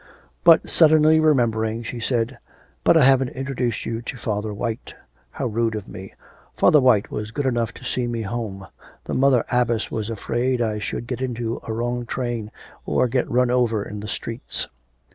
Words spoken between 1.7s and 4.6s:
she said: 'But I haven't introduced you to Father